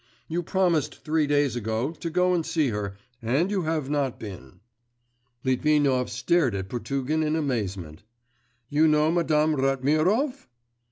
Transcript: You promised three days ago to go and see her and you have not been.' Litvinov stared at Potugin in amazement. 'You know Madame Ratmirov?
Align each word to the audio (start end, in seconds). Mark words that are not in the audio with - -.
You 0.27 0.41
promised 0.41 1.03
three 1.05 1.27
days 1.27 1.55
ago 1.55 1.91
to 1.91 2.09
go 2.09 2.33
and 2.33 2.43
see 2.43 2.69
her 2.69 2.97
and 3.21 3.51
you 3.51 3.61
have 3.65 3.87
not 3.87 4.19
been.' 4.19 4.59
Litvinov 5.43 6.09
stared 6.09 6.55
at 6.55 6.69
Potugin 6.69 7.21
in 7.21 7.35
amazement. 7.35 8.01
'You 8.67 8.87
know 8.87 9.11
Madame 9.11 9.55
Ratmirov? 9.55 10.47